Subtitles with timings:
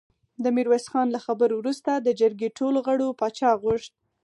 [0.43, 3.91] د ميرويس خان له خبرو وروسته د جرګې ټولو غړو پاچا غوښت.